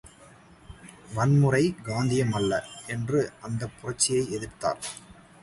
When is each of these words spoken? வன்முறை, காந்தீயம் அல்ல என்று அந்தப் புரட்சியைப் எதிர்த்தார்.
வன்முறை, 1.13 1.75
காந்தீயம் 1.83 2.31
அல்ல 2.31 2.63
என்று 2.87 3.31
அந்தப் 3.41 3.71
புரட்சியைப் 3.81 4.31
எதிர்த்தார். 4.31 4.81